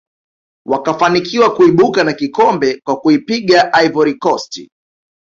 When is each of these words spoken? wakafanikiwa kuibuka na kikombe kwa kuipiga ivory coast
wakafanikiwa 0.65 1.53
kuibuka 1.55 2.03
na 2.03 2.13
kikombe 2.13 2.81
kwa 2.85 2.95
kuipiga 2.99 3.71
ivory 3.85 4.13
coast 4.13 4.67